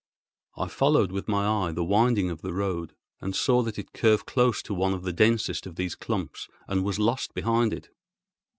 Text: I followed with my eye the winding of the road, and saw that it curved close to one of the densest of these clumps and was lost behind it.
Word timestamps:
I 0.57 0.67
followed 0.67 1.11
with 1.11 1.27
my 1.27 1.45
eye 1.67 1.73
the 1.73 1.83
winding 1.83 2.31
of 2.31 2.41
the 2.41 2.53
road, 2.53 2.95
and 3.19 3.35
saw 3.35 3.61
that 3.61 3.77
it 3.77 3.93
curved 3.93 4.25
close 4.25 4.63
to 4.63 4.73
one 4.73 4.95
of 4.95 5.03
the 5.03 5.13
densest 5.13 5.67
of 5.67 5.75
these 5.75 5.93
clumps 5.93 6.47
and 6.67 6.83
was 6.83 6.97
lost 6.97 7.35
behind 7.35 7.71
it. 7.71 7.91